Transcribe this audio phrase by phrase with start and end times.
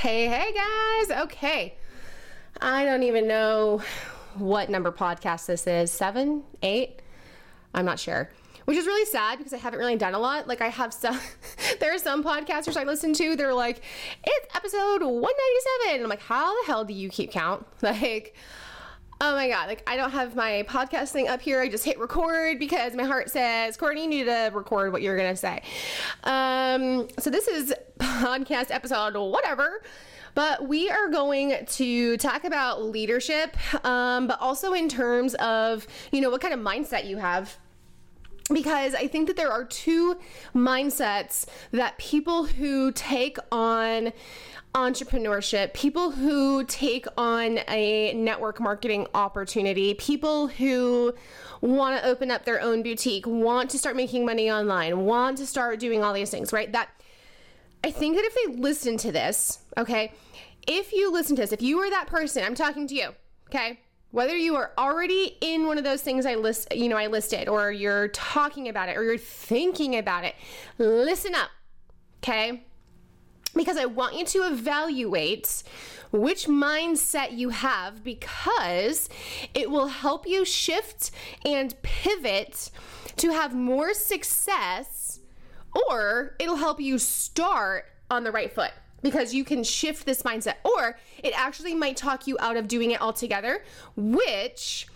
[0.00, 1.22] Hey, hey guys.
[1.24, 1.74] Okay.
[2.60, 3.82] I don't even know
[4.36, 5.90] what number podcast this is.
[5.90, 7.02] Seven, eight?
[7.74, 8.30] I'm not sure.
[8.64, 10.46] Which is really sad because I haven't really done a lot.
[10.46, 11.18] Like I have some
[11.80, 13.82] there are some podcasters I listen to, they're like,
[14.22, 15.94] it's episode 197.
[15.94, 17.66] And I'm like, how the hell do you keep count?
[17.82, 18.36] Like
[19.20, 21.60] Oh my god, like I don't have my podcast thing up here.
[21.60, 25.16] I just hit record because my heart says, Courtney, you need to record what you're
[25.16, 25.62] gonna say.
[26.22, 29.82] Um, so this is podcast episode whatever.
[30.34, 36.20] But we are going to talk about leadership, um, but also in terms of, you
[36.20, 37.56] know, what kind of mindset you have
[38.52, 40.16] because I think that there are two
[40.54, 44.12] mindsets that people who take on
[44.74, 51.14] entrepreneurship, people who take on a network marketing opportunity, people who
[51.60, 55.46] want to open up their own boutique, want to start making money online, want to
[55.46, 56.70] start doing all these things, right?
[56.72, 56.88] That
[57.82, 60.12] I think that if they listen to this, okay,
[60.66, 63.10] if you listen to this, if you are that person, I'm talking to you,
[63.48, 63.80] okay?
[64.10, 67.48] Whether you are already in one of those things I list, you know, I listed,
[67.48, 70.34] or you're talking about it, or you're thinking about it,
[70.78, 71.50] listen up,
[72.22, 72.64] okay?
[73.54, 75.62] Because I want you to evaluate
[76.10, 79.08] which mindset you have because
[79.54, 81.10] it will help you shift
[81.44, 82.70] and pivot
[83.16, 85.20] to have more success
[85.88, 90.54] or it'll help you start on the right foot because you can shift this mindset
[90.64, 93.62] or it actually might talk you out of doing it altogether
[93.96, 94.87] which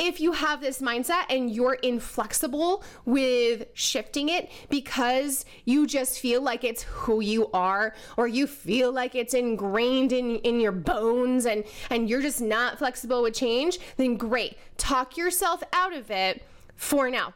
[0.00, 6.40] if you have this mindset and you're inflexible with shifting it because you just feel
[6.40, 11.44] like it's who you are or you feel like it's ingrained in, in your bones
[11.44, 14.56] and, and you're just not flexible with change, then great.
[14.78, 16.42] Talk yourself out of it
[16.76, 17.34] for now.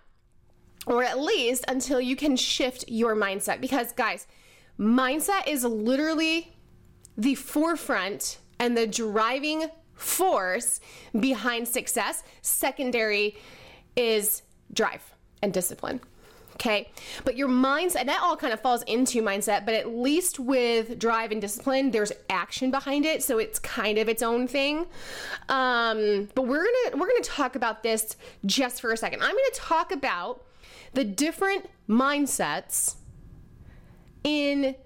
[0.87, 3.61] Or at least until you can shift your mindset.
[3.61, 4.27] Because, guys,
[4.79, 6.57] mindset is literally
[7.17, 9.71] the forefront and the driving
[10.05, 10.81] force
[11.19, 12.23] behind success.
[12.43, 13.37] Secondary
[13.97, 14.43] is
[14.73, 16.01] drive and discipline.
[16.55, 16.89] Okay.
[17.25, 20.99] But your mindset, and that all kind of falls into mindset, but at least with
[21.01, 23.25] drive and discipline, there's action behind it.
[23.25, 24.87] So it's kind of its own thing.
[25.49, 29.23] Um, but we're gonna we're gonna talk about this just for a second.
[29.23, 30.45] I'm gonna talk about
[30.93, 32.95] the different mindsets
[34.23, 34.77] in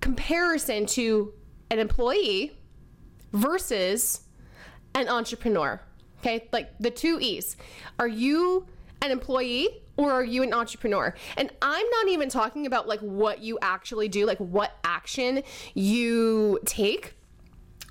[0.00, 1.32] comparison to
[1.70, 2.58] an employee
[3.32, 4.23] versus
[4.94, 5.80] an entrepreneur.
[6.20, 7.56] Okay, like the two E's.
[7.98, 8.66] Are you
[9.02, 11.14] an employee or are you an entrepreneur?
[11.36, 15.42] And I'm not even talking about like what you actually do, like what action
[15.74, 17.14] you take.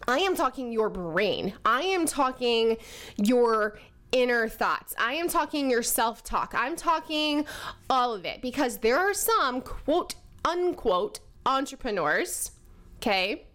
[0.08, 1.54] I am talking your brain.
[1.64, 2.78] I am talking
[3.18, 3.78] your
[4.12, 4.94] inner thoughts.
[4.98, 6.54] I am talking your self talk.
[6.56, 7.46] I'm talking
[7.90, 10.16] all of it because there are some quote
[10.46, 12.52] unquote entrepreneurs,
[12.98, 13.46] okay,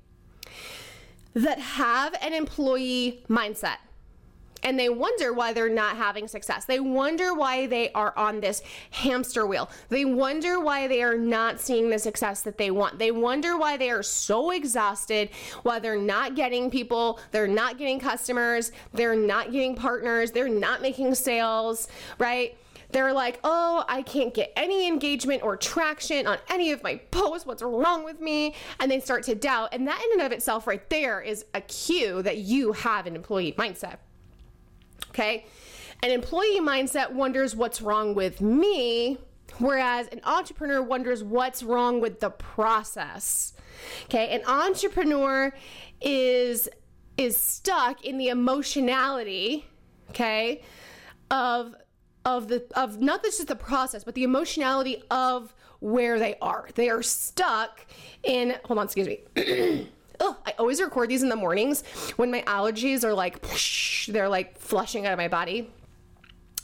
[1.34, 3.76] that have an employee mindset
[4.62, 6.64] and they wonder why they're not having success.
[6.64, 9.70] They wonder why they are on this hamster wheel.
[9.88, 12.98] They wonder why they are not seeing the success that they want.
[12.98, 15.30] They wonder why they are so exhausted,
[15.62, 20.82] why they're not getting people, they're not getting customers, they're not getting partners, they're not
[20.82, 22.56] making sales, right?
[22.90, 27.46] They're like, oh, I can't get any engagement or traction on any of my posts.
[27.46, 28.54] What's wrong with me?
[28.80, 29.70] And they start to doubt.
[29.72, 33.14] And that, in and of itself, right there, is a cue that you have an
[33.14, 33.98] employee mindset.
[35.10, 35.46] Okay.
[36.02, 39.18] An employee mindset wonders what's wrong with me,
[39.58, 43.52] whereas an entrepreneur wonders what's wrong with the process.
[44.04, 44.28] Okay.
[44.30, 45.52] An entrepreneur
[46.00, 46.68] is
[47.18, 49.66] is stuck in the emotionality,
[50.10, 50.62] okay,
[51.32, 51.74] of
[52.28, 56.68] of the of not just the process, but the emotionality of where they are.
[56.74, 57.86] They are stuck
[58.22, 59.20] in hold on, excuse me.
[60.20, 61.82] oh, I always record these in the mornings
[62.16, 63.40] when my allergies are like
[64.06, 65.70] they're like flushing out of my body.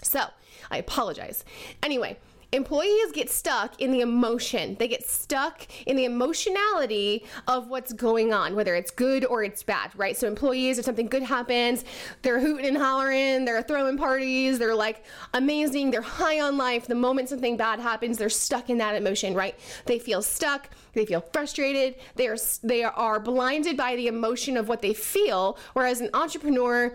[0.02, 0.22] So,
[0.70, 1.44] I apologize.
[1.82, 2.18] Anyway,
[2.54, 4.76] employees get stuck in the emotion.
[4.78, 9.62] They get stuck in the emotionality of what's going on, whether it's good or it's
[9.62, 10.16] bad, right?
[10.16, 11.84] So, employees, if something good happens,
[12.22, 16.86] they're hooting and hollering, they're throwing parties, they're like amazing, they're high on life.
[16.86, 19.58] The moment something bad happens, they're stuck in that emotion, right?
[19.86, 24.68] They feel stuck, they feel frustrated, they are they are blinded by the emotion of
[24.68, 26.94] what they feel, whereas an entrepreneur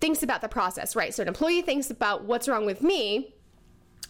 [0.00, 1.14] thinks about the process, right?
[1.14, 3.34] So, an employee thinks about what's wrong with me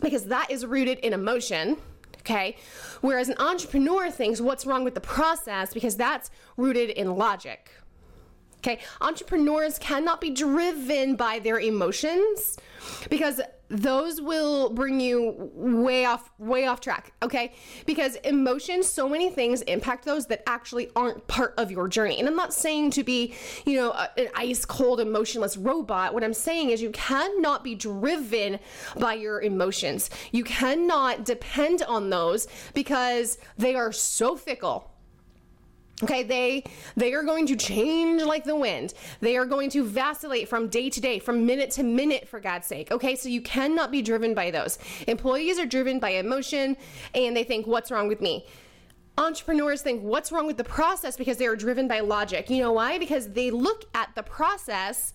[0.01, 1.77] because that is rooted in emotion.
[2.21, 2.57] Okay.
[3.03, 7.71] Whereas an entrepreneur thinks what's wrong with the process because that's rooted in logic.
[8.59, 8.79] Okay.
[9.03, 12.57] Entrepreneurs cannot be driven by their emotions
[13.11, 13.43] because
[13.75, 17.53] those will bring you way off way off track okay?
[17.87, 22.19] Because emotions so many things impact those that actually aren't part of your journey.
[22.19, 23.35] And i'm not saying to be
[23.67, 26.15] you know a, an ice cold emotionless robot.
[26.15, 28.61] What i'm saying is you cannot be driven
[28.97, 30.11] by your emotions.
[30.33, 34.94] You cannot depend on those because they are so fickle
[36.03, 36.65] Okay, they
[36.97, 38.95] they are going to change like the wind.
[39.21, 42.67] They are going to vacillate from day to day, from minute to minute for God's
[42.67, 42.91] sake.
[42.91, 43.15] Okay?
[43.15, 44.79] So you cannot be driven by those.
[45.07, 46.77] Employees are driven by emotion
[47.15, 48.45] and they think what's wrong with me?
[49.17, 52.51] Entrepreneurs think what's wrong with the process because they are driven by logic.
[52.51, 52.99] You know why?
[52.99, 55.13] Because they look at the process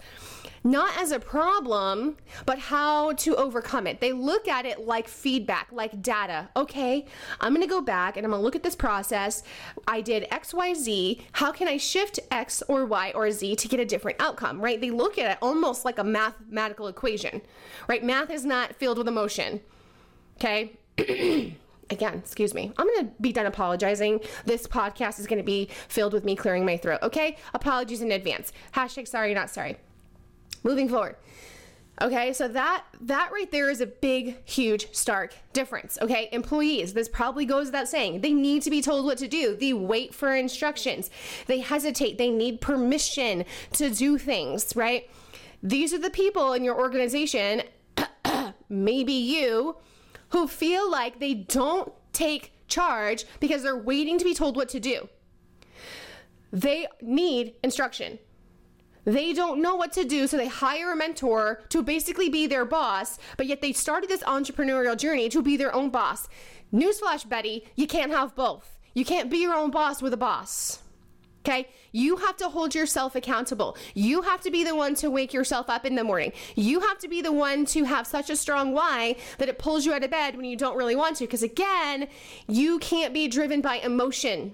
[0.63, 3.99] not as a problem, but how to overcome it.
[4.01, 6.49] They look at it like feedback, like data.
[6.55, 7.05] Okay,
[7.39, 9.43] I'm gonna go back and I'm gonna look at this process.
[9.87, 11.21] I did X, Y, Z.
[11.33, 14.79] How can I shift X or Y or Z to get a different outcome, right?
[14.79, 17.41] They look at it almost like a mathematical equation,
[17.87, 18.03] right?
[18.03, 19.61] Math is not filled with emotion.
[20.37, 20.77] Okay.
[21.89, 22.71] Again, excuse me.
[22.77, 24.21] I'm going to be done apologizing.
[24.45, 26.99] This podcast is going to be filled with me clearing my throat.
[27.01, 27.37] Okay?
[27.53, 28.51] Apologies in advance.
[28.73, 29.77] Hashtag sorry, not sorry
[30.63, 31.15] moving forward
[32.01, 37.09] okay so that that right there is a big huge stark difference okay employees this
[37.09, 40.35] probably goes without saying they need to be told what to do they wait for
[40.35, 41.09] instructions
[41.47, 45.09] they hesitate they need permission to do things right
[45.61, 47.61] these are the people in your organization
[48.69, 49.75] maybe you
[50.29, 54.79] who feel like they don't take charge because they're waiting to be told what to
[54.79, 55.09] do
[56.51, 58.19] they need instruction
[59.05, 62.65] they don't know what to do, so they hire a mentor to basically be their
[62.65, 66.27] boss, but yet they started this entrepreneurial journey to be their own boss.
[66.71, 68.77] Newsflash, Betty, you can't have both.
[68.93, 70.79] You can't be your own boss with a boss.
[71.49, 71.67] Okay?
[71.91, 73.75] You have to hold yourself accountable.
[73.95, 76.31] You have to be the one to wake yourself up in the morning.
[76.55, 79.85] You have to be the one to have such a strong why that it pulls
[79.85, 81.23] you out of bed when you don't really want to.
[81.23, 82.07] Because again,
[82.47, 84.53] you can't be driven by emotion.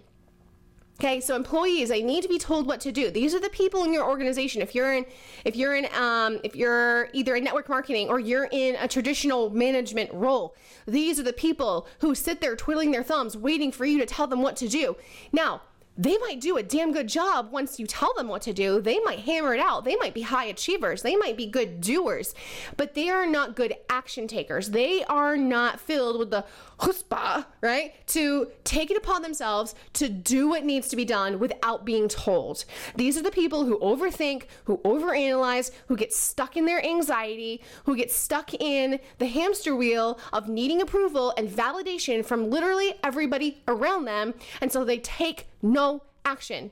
[0.97, 3.11] Okay, so employees, they need to be told what to do.
[3.11, 4.61] These are the people in your organization.
[4.61, 5.05] If you're in,
[5.43, 9.49] if you're in, um, if you're either in network marketing or you're in a traditional
[9.49, 10.55] management role,
[10.87, 14.27] these are the people who sit there twiddling their thumbs, waiting for you to tell
[14.27, 14.95] them what to do.
[15.33, 15.63] Now,
[15.97, 18.81] they might do a damn good job once you tell them what to do.
[18.81, 19.85] They might hammer it out.
[19.85, 21.01] They might be high achievers.
[21.01, 22.35] They might be good doers,
[22.75, 24.71] but they are not good action takers.
[24.71, 26.45] They are not filled with the
[26.79, 27.93] chutzpah, right?
[28.07, 32.65] To take it upon themselves to do what needs to be done without being told.
[32.95, 37.95] These are the people who overthink, who overanalyze, who get stuck in their anxiety, who
[37.95, 44.05] get stuck in the hamster wheel of needing approval and validation from literally everybody around
[44.05, 44.33] them.
[44.59, 46.71] And so they take no action.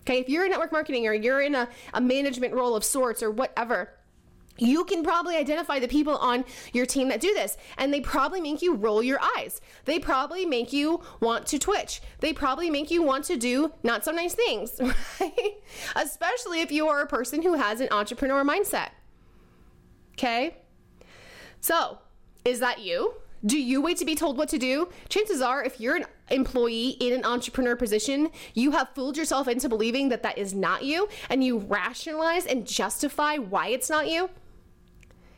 [0.00, 3.22] Okay, if you're in network marketing or you're in a, a management role of sorts
[3.22, 3.90] or whatever,
[4.58, 8.40] you can probably identify the people on your team that do this, and they probably
[8.40, 9.60] make you roll your eyes.
[9.84, 12.00] They probably make you want to twitch.
[12.20, 14.80] They probably make you want to do not so nice things,
[15.20, 15.54] right?
[15.96, 18.90] Especially if you are a person who has an entrepreneur mindset.
[20.12, 20.58] Okay?
[21.60, 21.98] So,
[22.44, 23.14] is that you?
[23.46, 24.88] Do you wait to be told what to do?
[25.08, 29.68] Chances are, if you're an employee in an entrepreneur position, you have fooled yourself into
[29.68, 34.30] believing that that is not you, and you rationalize and justify why it's not you.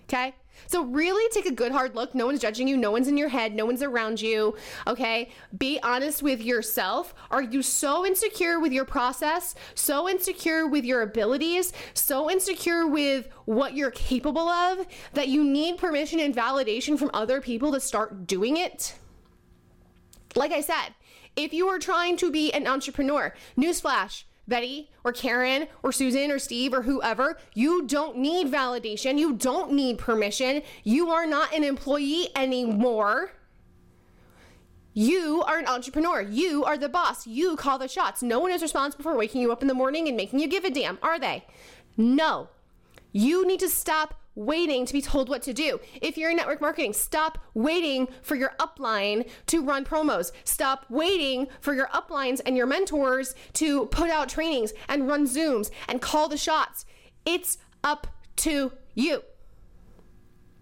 [0.05, 0.35] Okay?
[0.67, 2.14] So really take a good hard look.
[2.14, 4.56] No one's judging you, no one's in your head, no one's around you.
[4.87, 5.31] Okay?
[5.56, 7.14] Be honest with yourself.
[7.31, 13.28] Are you so insecure with your process, so insecure with your abilities, so insecure with
[13.45, 18.26] what you're capable of that you need permission and validation from other people to start
[18.26, 18.95] doing it?
[20.35, 20.95] Like I said,
[21.35, 26.38] if you are trying to be an entrepreneur, newsflash, Betty or Karen or Susan or
[26.38, 29.19] Steve or whoever, you don't need validation.
[29.19, 30.62] You don't need permission.
[30.85, 33.33] You are not an employee anymore.
[34.95, 36.23] You are an entrepreneur.
[36.23, 37.26] You are the boss.
[37.26, 38.23] You call the shots.
[38.23, 40.65] No one is responsible for waking you up in the morning and making you give
[40.65, 41.45] a damn, are they?
[41.97, 42.49] No.
[43.12, 45.81] You need to stop waiting to be told what to do.
[46.00, 50.31] If you're in network marketing, stop waiting for your upline to run promos.
[50.45, 55.71] Stop waiting for your uplines and your mentors to put out trainings and run Zooms
[55.88, 56.85] and call the shots.
[57.25, 59.23] It's up to you.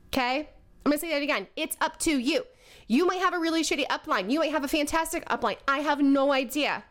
[0.08, 0.48] Okay?
[0.84, 1.48] I'm gonna say that again.
[1.56, 2.44] It's up to you.
[2.86, 4.30] You might have a really shitty upline.
[4.30, 5.56] You might have a fantastic upline.
[5.66, 6.84] I have no idea.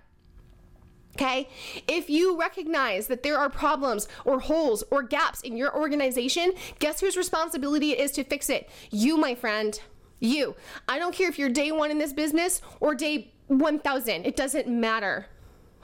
[1.15, 1.47] Okay.
[1.87, 7.01] If you recognize that there are problems or holes or gaps in your organization, guess
[7.01, 8.69] whose responsibility it is to fix it?
[8.89, 9.79] You, my friend.
[10.19, 10.55] You.
[10.87, 14.67] I don't care if you're day one in this business or day 1000, it doesn't
[14.67, 15.27] matter.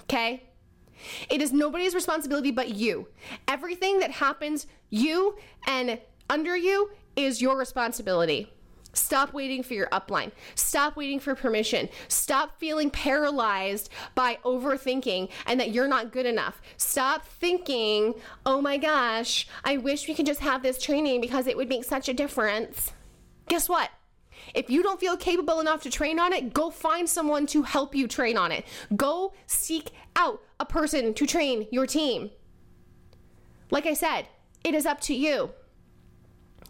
[0.04, 0.44] Okay.
[1.30, 3.08] It is nobody's responsibility but you.
[3.48, 8.52] Everything that happens, you and under you is your responsibility.
[8.94, 10.32] Stop waiting for your upline.
[10.56, 11.90] Stop waiting for permission.
[12.08, 16.62] Stop feeling paralyzed by overthinking and that you're not good enough.
[16.78, 18.16] Stop thinking,
[18.46, 21.84] oh my gosh, I wish we could just have this training because it would make
[21.84, 22.94] such a difference.
[23.48, 23.90] Guess what?
[24.56, 27.94] If you don't feel capable enough to train on it, go find someone to help
[27.94, 28.66] you train on it.
[28.96, 32.32] Go seek out a person to train your team.
[33.70, 34.28] Like I said,
[34.64, 35.52] it is up to you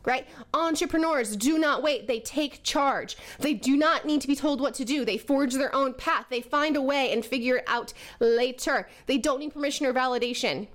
[0.05, 0.27] right?
[0.53, 2.07] Entrepreneurs do not wait.
[2.07, 3.17] They take charge.
[3.39, 5.05] They do not need to be told what to do.
[5.05, 6.25] They forge their own path.
[6.29, 8.87] They find a way and figure it out later.
[9.05, 10.67] They don't need permission or validation.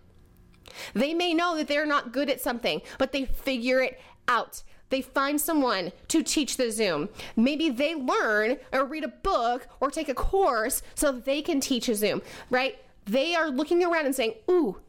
[0.94, 4.62] They may know that they're not good at something, but they figure it out.
[4.90, 7.08] They find someone to teach the Zoom.
[7.36, 11.88] Maybe they learn or read a book or take a course so they can teach
[11.88, 12.78] a Zoom, right?
[13.04, 14.80] They are looking around and saying, Ooh,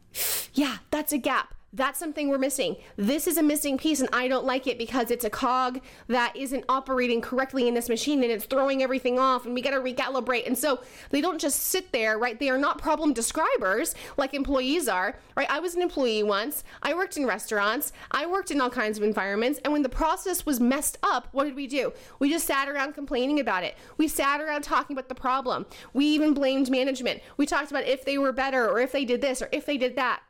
[0.53, 2.77] yeah, that's a gap that's something we're missing.
[2.95, 6.35] This is a missing piece, and I don't like it because it's a cog that
[6.35, 9.79] isn't operating correctly in this machine and it's throwing everything off, and we got to
[9.79, 10.47] recalibrate.
[10.47, 10.79] And so
[11.09, 12.39] they don't just sit there, right?
[12.39, 15.49] They are not problem describers like employees are, right?
[15.49, 16.63] I was an employee once.
[16.81, 20.45] I worked in restaurants, I worked in all kinds of environments, and when the process
[20.45, 21.91] was messed up, what did we do?
[22.19, 23.75] We just sat around complaining about it.
[23.97, 25.65] We sat around talking about the problem.
[25.93, 27.21] We even blamed management.
[27.35, 29.77] We talked about if they were better or if they did this or if they
[29.77, 30.21] did that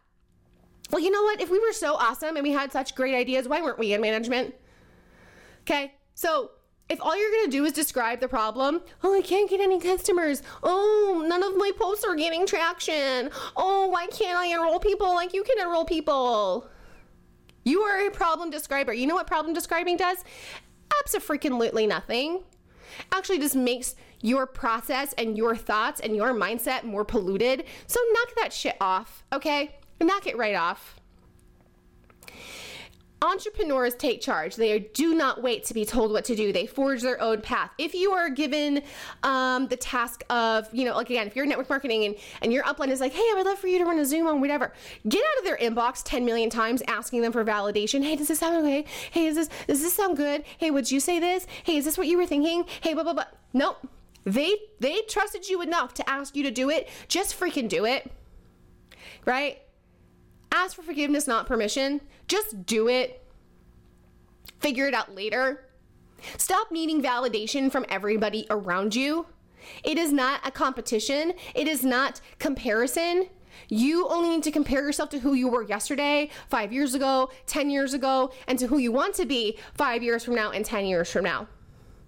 [0.91, 1.41] well, you know what?
[1.41, 4.01] If we were so awesome and we had such great ideas, why weren't we in
[4.01, 4.55] management?
[5.61, 6.51] Okay, so
[6.89, 10.43] if all you're gonna do is describe the problem, oh, I can't get any customers.
[10.61, 13.31] Oh, none of my posts are getting traction.
[13.55, 16.69] Oh, why can't I enroll people like you can enroll people?
[17.63, 18.93] You are a problem describer.
[18.93, 20.19] You know what problem describing does?
[21.03, 22.43] Absolutely nothing.
[23.11, 27.65] Actually, just makes your process and your thoughts and your mindset more polluted.
[27.87, 29.75] So knock that shit off, okay?
[29.99, 30.99] Knock it right off.
[33.21, 34.55] Entrepreneurs take charge.
[34.55, 36.51] They do not wait to be told what to do.
[36.51, 37.71] They forge their own path.
[37.77, 38.83] If you are given
[39.23, 42.63] um, the task of, you know, like again, if you're network marketing and, and your
[42.65, 44.73] upline is like, hey, I would love for you to run a Zoom on whatever,
[45.07, 48.03] get out of their inbox 10 million times asking them for validation.
[48.03, 48.85] Hey, does this sound okay?
[49.09, 50.43] Hey, is this, does this sound good?
[50.57, 51.47] Hey, would you say this?
[51.63, 52.65] Hey, is this what you were thinking?
[52.81, 53.25] Hey, blah, blah, blah.
[53.53, 53.87] Nope.
[54.25, 56.89] They, they trusted you enough to ask you to do it.
[57.07, 58.11] Just freaking do it.
[59.25, 59.59] Right?
[60.55, 61.99] Ask for forgiveness, not permission.
[62.29, 63.21] Just do it.
[64.61, 65.67] Figure it out later.
[66.37, 69.25] Stop needing validation from everybody around you.
[69.83, 73.27] It is not a competition, it is not comparison.
[73.67, 77.69] You only need to compare yourself to who you were yesterday, five years ago, 10
[77.69, 80.85] years ago, and to who you want to be five years from now and 10
[80.85, 81.47] years from now.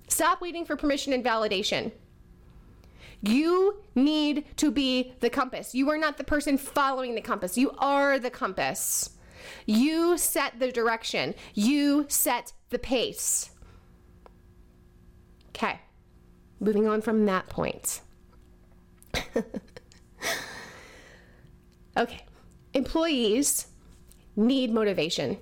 [0.08, 1.92] Stop waiting for permission and validation.
[3.22, 5.74] You need to be the compass.
[5.74, 7.58] You are not the person following the compass.
[7.58, 9.12] You are the compass.
[9.66, 11.34] You set the direction.
[11.54, 13.52] You set the pace.
[15.50, 15.80] Okay.
[16.60, 18.02] Moving on from that point.
[21.98, 22.26] okay.
[22.74, 23.68] Employees
[24.36, 25.38] need motivation.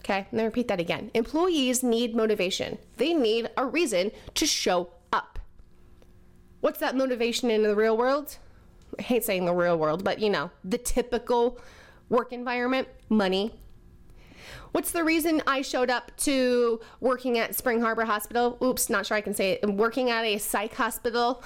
[0.00, 1.10] Okay, let me repeat that again.
[1.14, 2.78] Employees need motivation.
[2.96, 4.90] They need a reason to show
[6.66, 8.38] What's that motivation in the real world?
[8.98, 11.60] I hate saying the real world, but you know, the typical
[12.08, 13.54] work environment money.
[14.72, 18.58] What's the reason I showed up to working at Spring Harbor Hospital?
[18.60, 19.74] Oops, not sure I can say it.
[19.74, 21.40] Working at a psych hospital.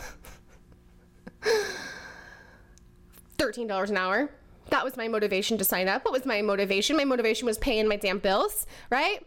[3.36, 4.30] $13 an hour.
[4.70, 6.06] That was my motivation to sign up.
[6.06, 6.96] What was my motivation?
[6.96, 9.22] My motivation was paying my damn bills, right?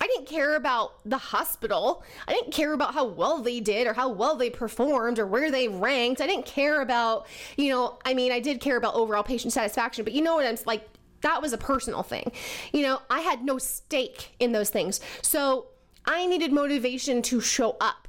[0.00, 2.02] I didn't care about the hospital.
[2.26, 5.50] I didn't care about how well they did or how well they performed or where
[5.50, 6.22] they ranked.
[6.22, 7.26] I didn't care about,
[7.56, 10.46] you know, I mean, I did care about overall patient satisfaction, but you know what
[10.46, 10.88] I'm like,
[11.20, 12.32] that was a personal thing.
[12.72, 15.00] You know, I had no stake in those things.
[15.20, 15.66] So
[16.06, 18.08] I needed motivation to show up,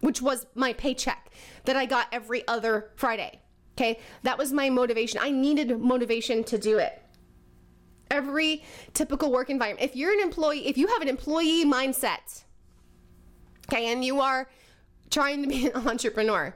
[0.00, 1.30] which was my paycheck
[1.64, 3.40] that I got every other Friday.
[3.76, 4.00] Okay.
[4.24, 5.20] That was my motivation.
[5.22, 7.00] I needed motivation to do it
[8.10, 9.84] every typical work environment.
[9.84, 12.44] If you're an employee, if you have an employee mindset,
[13.68, 14.48] okay, and you are
[15.10, 16.54] trying to be an entrepreneur,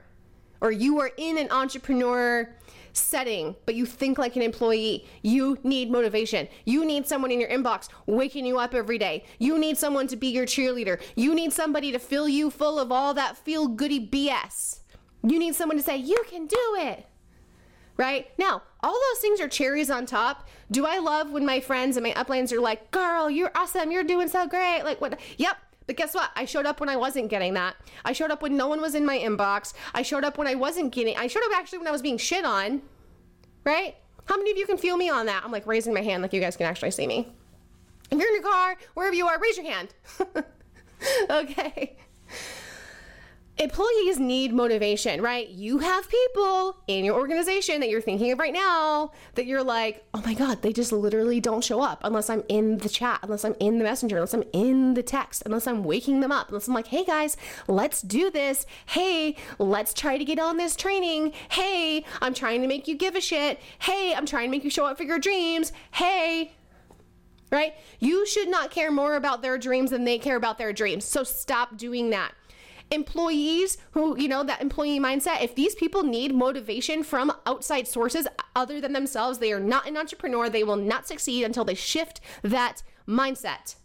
[0.61, 2.54] or you are in an entrepreneur
[2.92, 6.47] setting, but you think like an employee, you need motivation.
[6.64, 9.25] You need someone in your inbox waking you up every day.
[9.38, 11.00] You need someone to be your cheerleader.
[11.16, 14.80] You need somebody to fill you full of all that feel goody BS.
[15.23, 17.06] You need someone to say, You can do it
[17.96, 18.28] right?
[18.38, 20.49] Now, all those things are cherries on top.
[20.70, 24.04] Do I love when my friends and my uplines are like, girl, you're awesome, you're
[24.04, 24.82] doing so great?
[24.82, 25.18] Like, what?
[25.38, 25.56] Yep.
[25.87, 26.30] But guess what?
[26.37, 27.75] I showed up when I wasn't getting that.
[28.04, 29.75] I showed up when no one was in my inbox.
[29.94, 32.18] I showed up when I wasn't getting, I showed up actually when I was being
[32.18, 32.82] shit on,
[33.64, 33.96] right?
[34.26, 35.42] How many of you can feel me on that?
[35.44, 37.28] I'm like raising my hand like you guys can actually see me.
[38.11, 39.94] If you're in your car, wherever you are, raise your hand.
[41.30, 41.96] okay.
[43.59, 45.47] Employees need motivation, right?
[45.49, 50.04] You have people in your organization that you're thinking of right now that you're like,
[50.14, 53.44] oh my God, they just literally don't show up unless I'm in the chat, unless
[53.44, 56.66] I'm in the messenger, unless I'm in the text, unless I'm waking them up, unless
[56.66, 57.37] I'm like, hey guys,
[57.68, 58.64] let's do this.
[58.87, 61.32] Hey, let's try to get on this training.
[61.50, 63.61] Hey, I'm trying to make you give a shit.
[63.80, 65.73] Hey, I'm trying to make you show up for your dreams.
[65.90, 66.52] Hey,
[67.50, 67.75] right?
[68.00, 71.04] You should not care more about their dreams than they care about their dreams.
[71.04, 72.32] So stop doing that
[72.92, 78.26] employees who, you know, that employee mindset, if these people need motivation from outside sources
[78.54, 80.49] other than themselves, they are not an entrepreneur.
[80.49, 83.76] They will not succeed until they shift that mindset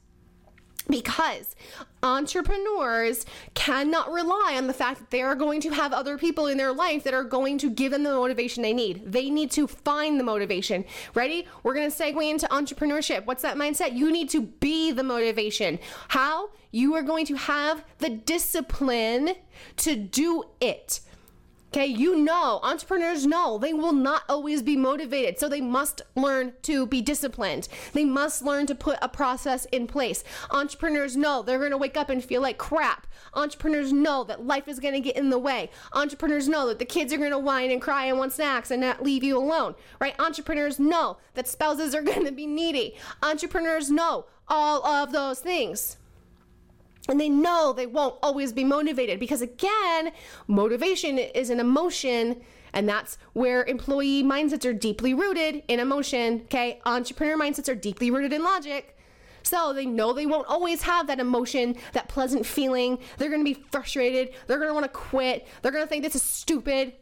[0.89, 1.56] because
[2.03, 6.58] entrepreneurs cannot rely on the fact that they are going to have other people in
[6.58, 9.12] their life that are going to give them the motivation they need.
[9.12, 10.86] They need to find the motivation.
[11.13, 11.48] Ready?
[11.63, 13.25] We're going to segue into entrepreneurship.
[13.25, 13.94] What's that mindset?
[13.94, 15.79] You need to be the motivation.
[16.10, 16.50] How?
[16.72, 19.36] You are going to have the discipline
[19.77, 21.00] to do it.
[21.74, 25.38] Okay, you know, entrepreneurs know they will not always be motivated.
[25.38, 27.67] So they must learn to be disciplined.
[27.91, 30.24] They must learn to put a process in place.
[30.50, 33.05] Entrepreneurs know they're going to wake up and feel like crap.
[33.33, 35.69] Entrepreneurs know that life is going to get in the way.
[35.91, 38.79] Entrepreneurs know that the kids are going to whine and cry and want snacks and
[38.79, 40.15] not leave you alone, right?
[40.19, 42.95] Entrepreneurs know that spouses are going to be needy.
[43.21, 45.97] Entrepreneurs know all of those things
[47.07, 50.11] and they know they won't always be motivated because again
[50.47, 52.41] motivation is an emotion
[52.73, 56.79] and that's where employee mindsets are deeply rooted in emotion okay?
[56.85, 58.97] Entrepreneur mindsets are deeply rooted in logic.
[59.47, 62.99] So they know they won't always have that emotion that pleasant feeling.
[63.17, 64.33] They're to be frustrated.
[64.45, 65.47] They're want to quit.
[65.61, 66.93] They're to think this is stupid.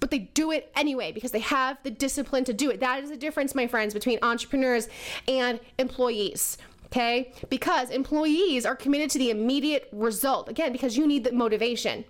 [0.00, 2.80] But they do it anyway because they have the discipline to do it.
[2.80, 4.88] That is the difference, my friends, between entrepreneurs
[5.28, 7.32] and employees okay?
[7.48, 10.48] Because employees are committed to the immediate result.
[10.48, 12.04] Again, because you need the motivation.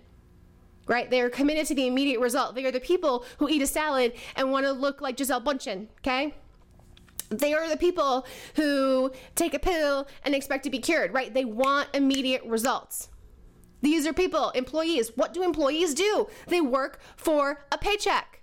[0.85, 1.09] Right?
[1.09, 2.55] They are committed to the immediate result.
[2.55, 5.87] They are the people who eat a salad and want to look like Gisele Bundchen,
[5.99, 6.33] okay?
[7.29, 11.33] They are the people who take a pill and expect to be cured, right?
[11.33, 13.09] They want immediate results.
[13.81, 15.11] These are people, employees.
[15.15, 16.27] What do employees do?
[16.47, 18.36] They work for a paycheck.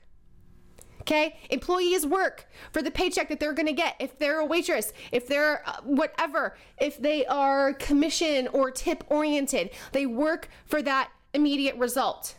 [1.05, 1.39] Okay?
[1.51, 3.95] Employees work for the paycheck that they're going to get.
[4.01, 9.71] If they're a waitress, if they're uh, whatever, if they are commission or tip oriented,
[9.93, 12.37] they work for that immediate result.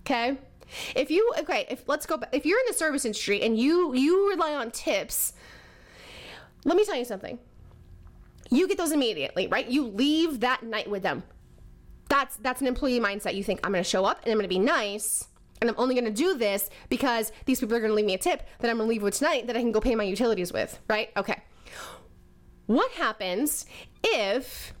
[0.00, 0.38] Okay?
[0.94, 4.30] If you okay, if let's go if you're in the service industry and you you
[4.30, 5.34] rely on tips,
[6.64, 7.38] let me tell you something.
[8.50, 9.66] You get those immediately, right?
[9.66, 11.24] You leave that night with them.
[12.08, 13.34] That's that's an employee mindset.
[13.34, 15.28] You think I'm going to show up and I'm going to be nice
[15.62, 18.14] and I'm only going to do this because these people are going to leave me
[18.14, 20.02] a tip that I'm going to leave with tonight that I can go pay my
[20.02, 21.10] utilities with, right?
[21.16, 21.40] Okay.
[22.66, 23.64] What happens
[24.02, 24.74] if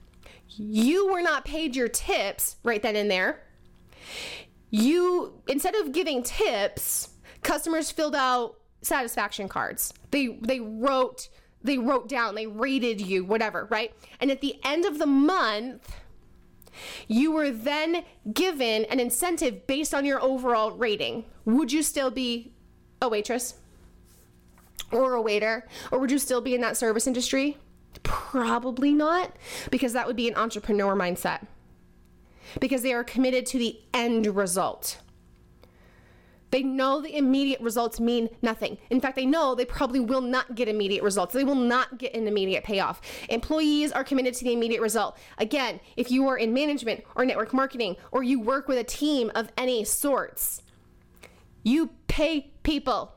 [0.48, 3.44] you were not paid your tips right then and there?
[4.70, 7.10] You, instead of giving tips,
[7.42, 9.94] customers filled out satisfaction cards.
[10.10, 11.28] They, they wrote,
[11.62, 13.94] they wrote down, they rated you, whatever, right?
[14.20, 15.94] And at the end of the month,
[17.08, 21.24] you were then given an incentive based on your overall rating.
[21.44, 22.52] Would you still be
[23.00, 23.54] a waitress
[24.90, 25.66] or a waiter?
[25.90, 27.58] Or would you still be in that service industry?
[28.02, 29.32] Probably not,
[29.70, 31.46] because that would be an entrepreneur mindset.
[32.60, 34.98] Because they are committed to the end result.
[36.52, 38.76] They know the immediate results mean nothing.
[38.90, 41.32] In fact, they know they probably will not get immediate results.
[41.32, 43.00] They will not get an immediate payoff.
[43.30, 45.16] Employees are committed to the immediate result.
[45.38, 49.32] Again, if you are in management or network marketing or you work with a team
[49.34, 50.62] of any sorts,
[51.62, 53.14] you pay people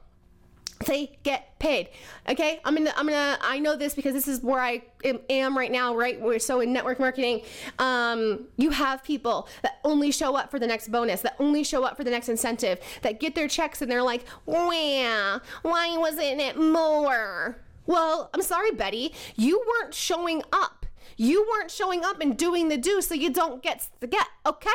[0.86, 1.90] they get paid.
[2.28, 2.60] Okay?
[2.66, 4.82] I'm gonna i'm gonna i know this because this is where i
[5.30, 6.20] am right now right?
[6.20, 7.42] We're so in network marketing.
[7.80, 11.84] Um, you have people that only show up for the next bonus that only show
[11.84, 16.42] up for the next incentive that get their checks and they're like wow why wasn't
[16.42, 17.58] it more?
[17.86, 19.14] Well i'm sorry betty.
[19.36, 20.86] You weren't showing up.
[21.18, 24.70] You weren't showing up and doing the do so you don't get the get okay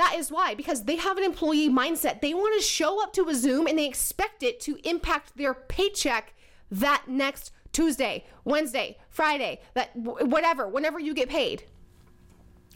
[0.00, 2.22] that is why, because they have an employee mindset.
[2.22, 5.52] They want to show up to a Zoom and they expect it to impact their
[5.52, 6.32] paycheck
[6.70, 11.64] that next Tuesday, Wednesday, Friday, that whatever, whenever you get paid.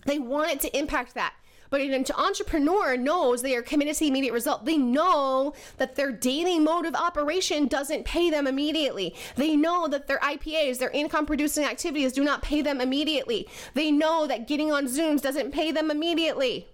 [0.04, 1.32] They want it to impact that.
[1.70, 4.66] But an entrepreneur knows they are committed to the immediate result.
[4.66, 9.14] They know that their daily mode of operation doesn't pay them immediately.
[9.36, 13.48] They know that their IPAs, their income producing activities, do not pay them immediately.
[13.72, 16.68] They know that getting on Zooms doesn't pay them immediately.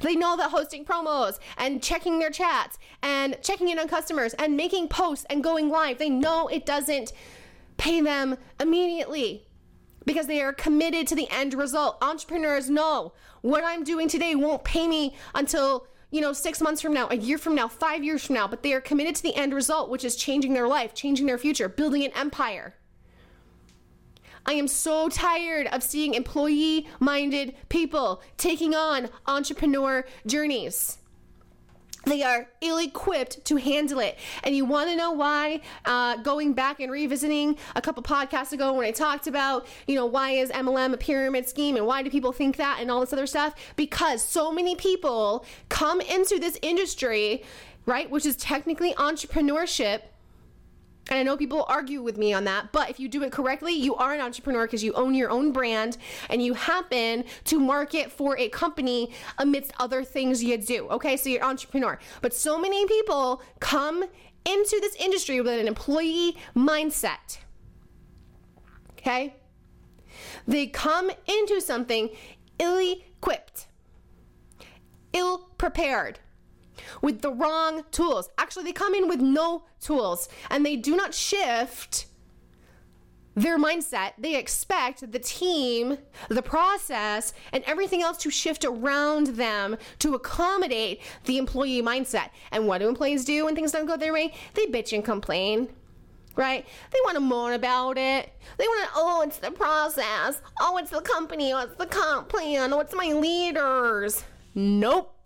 [0.00, 4.56] They know that hosting promos and checking their chats and checking in on customers and
[4.56, 7.12] making posts and going live, they know it doesn't
[7.76, 9.46] pay them immediately
[10.04, 11.98] because they are committed to the end result.
[12.02, 13.12] Entrepreneurs know
[13.42, 17.16] what I'm doing today won't pay me until you know, six months from now, a
[17.16, 19.90] year from now, five years from now, but they are committed to the end result,
[19.90, 22.74] which is changing their life, changing their future, building an empire.
[24.48, 30.96] I am so tired of seeing employee minded people taking on entrepreneur journeys.
[32.06, 34.18] They are ill equipped to handle it.
[34.42, 35.60] And you want to know why?
[35.84, 40.06] Uh, going back and revisiting a couple podcasts ago when I talked about, you know,
[40.06, 43.12] why is MLM a pyramid scheme and why do people think that and all this
[43.12, 43.54] other stuff?
[43.76, 47.42] Because so many people come into this industry,
[47.84, 50.00] right, which is technically entrepreneurship
[51.08, 53.72] and I know people argue with me on that, but if you do it correctly,
[53.72, 55.96] you are an entrepreneur because you own your own brand
[56.28, 60.86] and you happen to market for a company amidst other things you do.
[60.90, 61.98] Okay, so you're an entrepreneur.
[62.20, 64.04] But so many people come
[64.44, 67.38] into this industry with an employee mindset.
[68.98, 69.34] Okay?
[70.46, 72.10] They come into something
[72.58, 73.68] ill equipped,
[75.12, 76.20] ill prepared
[77.02, 78.28] with the wrong tools.
[78.38, 82.06] Actually, they come in with no tools and they do not shift
[83.42, 84.12] their mindset.
[84.18, 91.00] They expect the team, the process, and everything else to shift around them to accommodate
[91.24, 92.30] the employee mindset.
[92.50, 94.34] And what do employees do when things don't go their way?
[94.54, 95.68] They bitch and complain.
[96.36, 96.64] Right?
[96.92, 98.32] They want to moan about it.
[98.58, 100.40] They want to, oh, it's the process.
[100.60, 101.52] Oh, it's the company.
[101.52, 102.72] Oh, it's the comp plan.
[102.72, 104.22] Oh, it's my leaders.
[104.54, 105.17] Nope.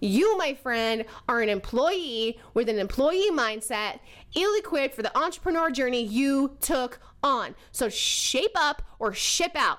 [0.00, 4.00] You, my friend, are an employee with an employee mindset,
[4.34, 7.54] ill equipped for the entrepreneur journey you took on.
[7.72, 9.78] So shape up or ship out.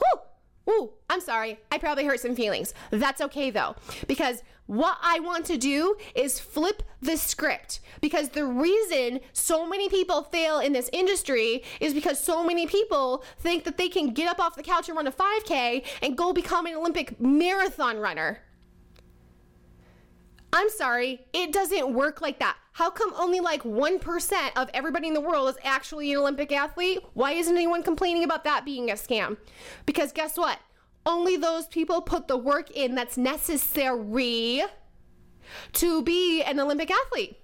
[0.00, 0.20] Woo!
[0.70, 1.58] Ooh, I'm sorry.
[1.72, 2.74] I probably hurt some feelings.
[2.90, 3.74] That's okay though,
[4.06, 7.80] because what I want to do is flip the script.
[8.02, 13.24] Because the reason so many people fail in this industry is because so many people
[13.38, 16.34] think that they can get up off the couch and run a 5K and go
[16.34, 18.42] become an Olympic marathon runner.
[20.52, 22.56] I'm sorry, it doesn't work like that.
[22.72, 27.00] How come only like 1% of everybody in the world is actually an Olympic athlete?
[27.14, 29.38] Why isn't anyone complaining about that being a scam?
[29.86, 30.58] Because guess what?
[31.08, 34.62] Only those people put the work in that's necessary
[35.72, 37.40] to be an Olympic athlete.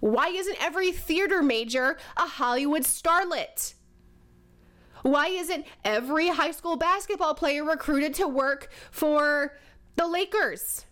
[0.00, 3.72] Why isn't every theater major a Hollywood starlet?
[5.00, 9.56] Why isn't every high school basketball player recruited to work for
[9.96, 10.84] the Lakers?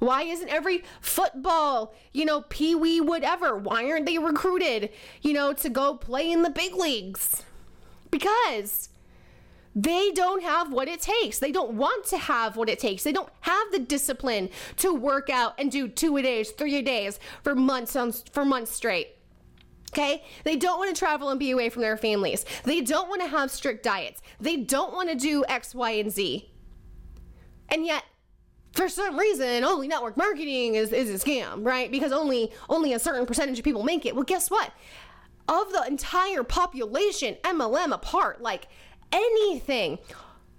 [0.00, 4.90] Why isn't every football, you know, pee wee, whatever, why aren't they recruited,
[5.22, 7.44] you know, to go play in the big leagues?
[8.10, 8.88] Because
[9.76, 11.38] they don't have what it takes.
[11.38, 13.02] They don't want to have what it takes.
[13.02, 16.82] They don't have the discipline to work out and do two a days, three a
[16.82, 19.08] days for months on, for months straight.
[19.92, 20.24] Okay?
[20.44, 22.46] They don't want to travel and be away from their families.
[22.64, 24.22] They don't want to have strict diets.
[24.40, 26.50] They don't want to do X, Y, and Z.
[27.68, 28.04] And yet
[28.72, 32.98] for some reason only network marketing is, is a scam right because only only a
[32.98, 34.70] certain percentage of people make it well guess what
[35.48, 38.68] of the entire population mlm apart like
[39.12, 39.98] anything.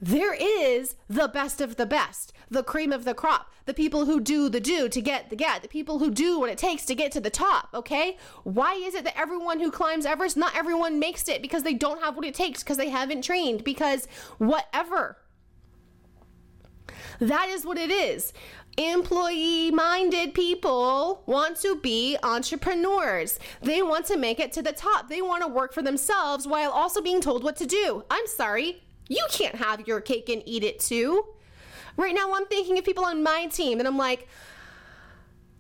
[0.02, 4.22] There is the best of the best the cream of the crop the people who
[4.22, 6.96] do the do to get the get the people who do what it takes to
[6.96, 8.18] get to the top okay?
[8.44, 12.02] Why is it that everyone who climbs everest not everyone makes it because they don't
[12.02, 13.64] have what it takes because they haven't trained?
[13.64, 14.08] Because
[14.38, 15.18] whatever.
[17.20, 18.32] That is what it is.
[18.78, 23.40] Employee minded people want to be entrepreneurs.
[23.64, 25.10] They want to make it to the top.
[25.10, 28.04] They want to work for themselves while also being told what to do.
[28.12, 31.26] I'm sorry, you can't have your cake and eat it too.
[31.96, 34.28] Right now, I'm thinking of people on my team, and I'm like,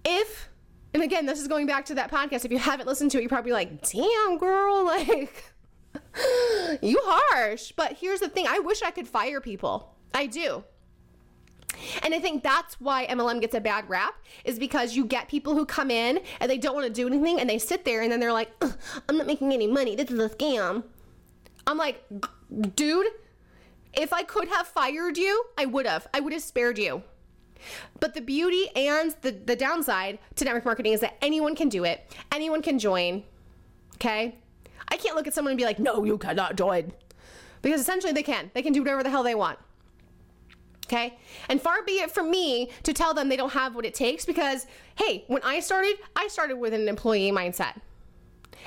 [0.05, 0.49] if,
[0.93, 2.45] and again, this is going back to that podcast.
[2.45, 5.43] If you haven't listened to it, you're probably like, damn, girl, like,
[6.83, 7.71] you harsh.
[7.75, 9.95] But here's the thing I wish I could fire people.
[10.13, 10.63] I do.
[12.03, 15.53] And I think that's why MLM gets a bad rap is because you get people
[15.53, 18.11] who come in and they don't want to do anything and they sit there and
[18.11, 18.51] then they're like,
[19.09, 19.95] I'm not making any money.
[19.95, 20.83] This is a scam.
[21.65, 22.03] I'm like,
[22.75, 23.07] dude,
[23.93, 26.07] if I could have fired you, I would have.
[26.13, 27.03] I would have spared you.
[27.99, 31.83] But the beauty and the, the downside to network marketing is that anyone can do
[31.83, 33.23] it, anyone can join.
[33.95, 34.35] Okay?
[34.89, 36.93] I can't look at someone and be like, no, you cannot join.
[37.61, 38.51] Because essentially they can.
[38.53, 39.59] They can do whatever the hell they want.
[40.87, 41.17] Okay.
[41.49, 44.23] And far be it from me to tell them they don't have what it takes
[44.25, 47.81] because, hey, when I started, I started with an employee mindset.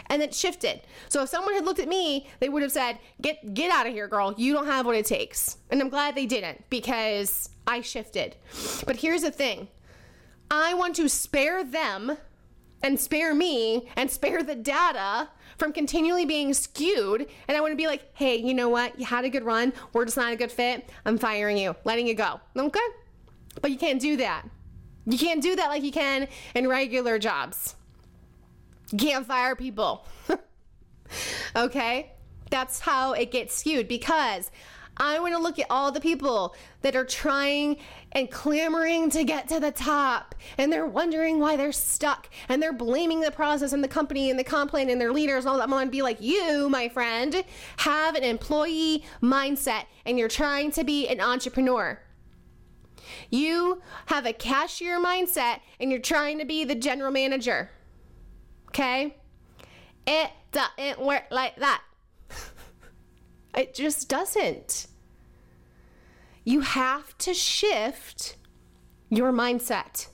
[0.06, 0.80] and it shifted.
[1.08, 3.92] So if someone had looked at me, they would have said, "Get get out of
[3.92, 4.34] here, girl.
[4.36, 8.36] You don't have what it takes." And I'm glad they didn't because I shifted.
[8.86, 9.68] But here's the thing.
[10.50, 12.16] I want to spare them
[12.82, 15.28] and spare me and spare the data
[15.60, 17.28] from continually being skewed.
[17.46, 18.98] And I want to be like, hey, you know what?
[18.98, 19.74] You had a good run.
[19.92, 20.88] We're just not a good fit.
[21.04, 22.40] I'm firing you, letting you go.
[22.56, 22.80] Okay?
[23.60, 24.48] But you can't do that.
[25.04, 27.76] You can't do that like you can in regular jobs.
[28.90, 30.06] You can't fire people.
[31.56, 32.12] okay?
[32.48, 34.50] That's how it gets skewed because
[35.00, 37.78] I want to look at all the people that are trying
[38.12, 42.74] and clamoring to get to the top and they're wondering why they're stuck and they're
[42.74, 45.56] blaming the process and the company and the comp plan and their leaders and all
[45.56, 45.64] that.
[45.64, 47.42] I'm going to be like, you, my friend,
[47.78, 51.98] have an employee mindset and you're trying to be an entrepreneur.
[53.30, 57.70] You have a cashier mindset and you're trying to be the general manager.
[58.68, 59.16] Okay?
[60.06, 61.82] It doesn't work like that.
[63.56, 64.88] it just doesn't.
[66.44, 68.36] You have to shift
[69.08, 70.08] your mindset.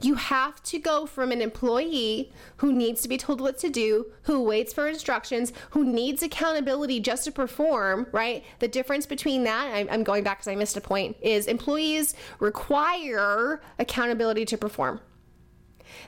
[0.00, 4.06] You have to go from an employee who needs to be told what to do,
[4.22, 8.44] who waits for instructions, who needs accountability just to perform, right?
[8.58, 13.62] The difference between that, I'm going back because I missed a point, is employees require
[13.78, 15.00] accountability to perform.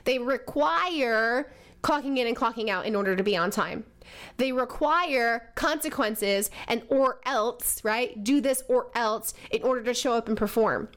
[0.03, 3.85] They require clocking in and clocking out in order to be on time.
[4.37, 8.23] They require consequences and or else, right?
[8.23, 10.89] Do this or else in order to show up and perform.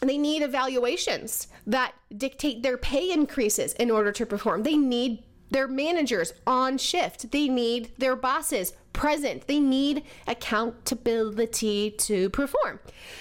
[0.00, 4.62] They need evaluations that dictate their pay increases in order to perform.
[4.62, 7.30] They need their managers on shift.
[7.30, 9.46] They need their bosses present.
[9.46, 12.80] They need accountability to perform.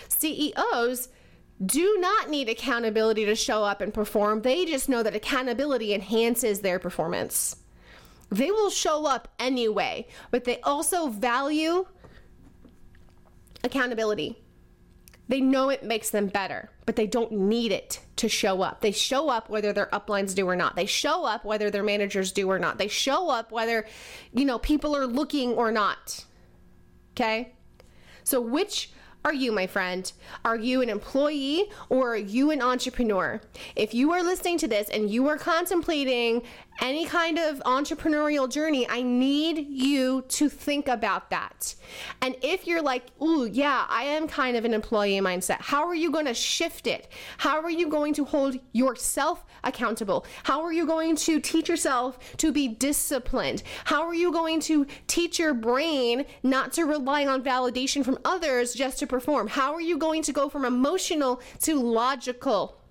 [0.10, 1.10] CEOs
[1.64, 4.42] do not need accountability to show up and perform.
[4.42, 7.56] They just know that accountability enhances their performance.
[8.34, 11.86] They will show up anyway, but they also value
[13.64, 14.42] accountability.
[15.28, 18.82] They know it makes them better, but they don't need it to show up.
[18.82, 20.76] They show up whether their uplines do or not.
[20.76, 22.80] They show up whether their managers do or not.
[22.80, 23.86] They show up whether,
[24.34, 26.26] you know, people are looking or not.
[27.12, 27.54] Okay?
[28.24, 28.92] So which
[29.26, 30.12] are you, my friend?
[30.44, 33.40] Are you an employee or are you an entrepreneur?
[33.76, 36.42] If you are listening to this and you are contemplating
[36.82, 41.76] any kind of entrepreneurial journey, I need you to think about that.
[42.22, 45.96] And if you're like, ooh, yeah, I am kind of an employee mindset, how are
[45.96, 47.08] you going to shift it?
[47.38, 50.26] How are you going to hold yourself accountable?
[50.44, 53.64] How are you going to teach yourself to be disciplined?
[53.86, 58.74] How are you going to teach your brain not to rely on validation from others
[58.74, 59.48] just to perform?
[59.48, 62.82] How are you going to go from emotional to logical?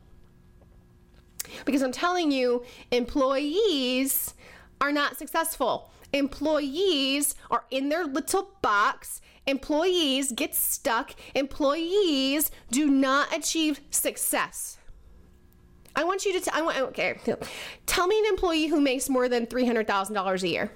[1.65, 4.35] Because I'm telling you, employees
[4.81, 5.91] are not successful.
[6.13, 9.21] Employees are in their little box.
[9.49, 11.17] Employees get stuck.
[11.35, 14.79] Employees do not achieve success.
[15.97, 17.19] I want you to, t- I want, okay,
[17.87, 20.71] tell me an employee who makes more than $300,000 a year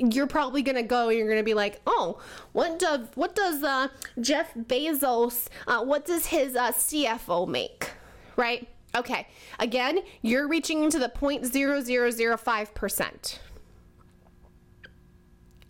[0.00, 2.18] you're probably gonna go and you're gonna be like, oh,
[2.52, 3.88] what does what does uh,
[4.20, 7.90] Jeff Bezos, uh, what does his uh, CFO make,
[8.36, 8.68] right?
[8.96, 13.40] Okay, again, you're reaching into the 0.0005 percent.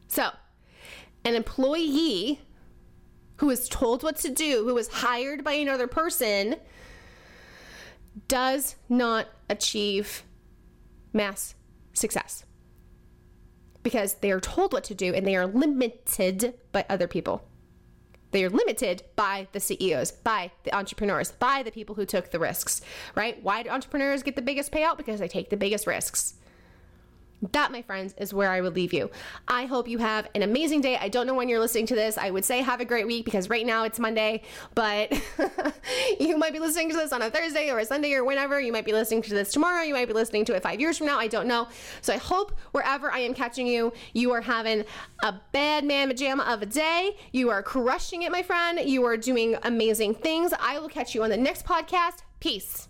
[0.06, 0.30] So,
[1.24, 2.40] an employee
[3.36, 6.56] who is told what to do, who is hired by another person,
[8.26, 10.24] does not achieve
[11.12, 11.54] mass
[11.92, 12.44] success
[13.88, 17.42] because they are told what to do and they are limited by other people.
[18.32, 22.38] They are limited by the CEOs, by the entrepreneurs, by the people who took the
[22.38, 22.82] risks,
[23.14, 23.42] right?
[23.42, 24.98] Why do entrepreneurs get the biggest payout?
[24.98, 26.34] Because they take the biggest risks.
[27.52, 29.10] That, my friends, is where I would leave you.
[29.46, 30.96] I hope you have an amazing day.
[30.96, 32.18] I don't know when you're listening to this.
[32.18, 34.42] I would say have a great week because right now it's Monday,
[34.74, 35.12] but
[36.20, 38.60] you might be listening to this on a Thursday or a Sunday or whenever.
[38.60, 39.82] You might be listening to this tomorrow.
[39.82, 41.18] You might be listening to it five years from now.
[41.18, 41.68] I don't know.
[42.00, 44.84] So I hope wherever I am catching you, you are having
[45.22, 47.16] a bad man pajama of a day.
[47.32, 48.80] You are crushing it, my friend.
[48.84, 50.52] You are doing amazing things.
[50.58, 52.22] I will catch you on the next podcast.
[52.40, 52.87] Peace.